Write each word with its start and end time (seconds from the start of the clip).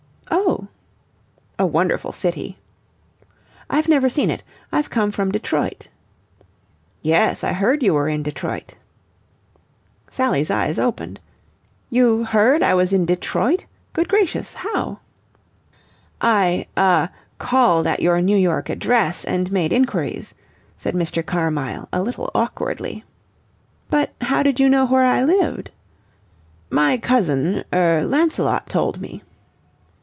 "Oh!" 0.33 0.69
"A 1.67 1.67
wonderful 1.67 2.11
city." 2.13 2.57
"I've 3.69 3.87
never 3.89 4.09
seen 4.09 4.31
it. 4.31 4.41
I've 4.71 4.89
come 4.89 5.11
from 5.11 5.31
Detroit." 5.31 5.89
"Yes, 7.03 7.43
I 7.43 7.51
heard 7.53 7.83
you 7.83 7.93
were 7.93 8.07
in 8.07 8.23
Detroit." 8.23 8.75
Sally's 10.09 10.49
eyes 10.49 10.79
opened. 10.79 11.19
"You 11.91 12.23
heard 12.23 12.63
I 12.63 12.73
was 12.73 12.93
in 12.93 13.05
Detroit? 13.05 13.65
Good 13.93 14.07
gracious! 14.07 14.53
How?" 14.55 14.99
"I 16.21 16.65
ah 16.77 17.11
called 17.37 17.85
at 17.85 18.01
your 18.01 18.19
New 18.21 18.37
York 18.37 18.69
address 18.69 19.23
and 19.25 19.51
made 19.51 19.71
inquiries," 19.73 20.33
said 20.77 20.95
Mr. 20.95 21.23
Carmyle 21.25 21.89
a 21.93 22.01
little 22.01 22.31
awkwardly. 22.33 23.03
"But 23.91 24.13
how 24.21 24.41
did 24.43 24.59
you 24.59 24.67
know 24.69 24.85
where 24.87 25.05
I 25.05 25.23
lived?" 25.23 25.69
"My 26.71 26.97
cousin 26.97 27.63
er 27.73 28.03
Lancelot 28.05 28.67
told 28.67 28.99
me." 28.99 29.21